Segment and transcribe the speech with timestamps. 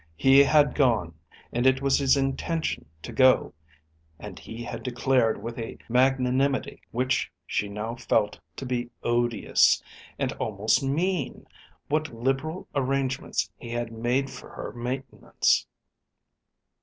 [0.17, 1.13] He had gone,
[1.53, 3.53] and it was his intention to go.
[4.17, 9.79] And he had declared with a magnanimity which she now felt to be odious,
[10.17, 11.45] and almost mean,
[11.87, 15.67] what liberal arrangements he had made for her maintenance.